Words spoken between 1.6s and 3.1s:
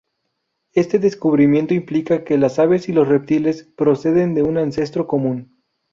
implica que las aves y los